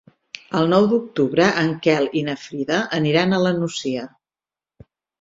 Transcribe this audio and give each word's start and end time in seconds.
El 0.59 0.63
nou 0.71 0.87
d'octubre 0.93 1.51
en 1.65 1.69
Quel 1.85 2.11
i 2.23 2.25
na 2.31 2.37
Frida 2.47 2.83
aniran 3.03 3.39
a 3.41 3.45
la 3.47 3.55
Nucia. 3.63 4.11